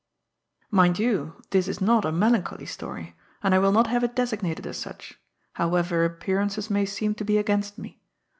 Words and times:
Mind 0.71 0.97
you, 0.97 1.39
this 1.51 1.67
is 1.67 1.79
not 1.79 2.05
a 2.05 2.11
melancholy 2.11 2.65
story, 2.65 3.15
and 3.43 3.53
I 3.53 3.59
will 3.59 3.71
not 3.71 3.83
24 3.83 3.83
GOD'S 3.83 3.91
FOOL. 3.91 4.07
haye 4.07 4.11
it 4.11 4.15
designated 4.15 4.65
as 4.65 4.77
sach, 4.77 5.19
howeyer 5.59 6.03
appearances 6.05 6.71
may 6.71 6.85
seem 6.87 7.13
to 7.13 7.23
be 7.23 7.37
against 7.37 7.77
me. 7.77 8.01